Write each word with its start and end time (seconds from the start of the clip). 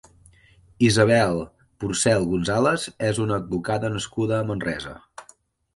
Isabel 0.87 1.41
Porcel 1.83 2.25
González 2.31 2.89
és 3.11 3.21
una 3.27 3.39
advocada 3.43 3.95
nascuda 3.99 4.41
a 4.41 4.49
Manresa. 4.53 4.99